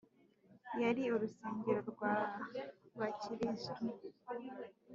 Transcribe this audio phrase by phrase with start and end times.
[0.81, 2.13] yari urusengero rwa
[2.99, 3.85] bakirisitu